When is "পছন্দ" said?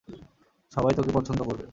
1.13-1.39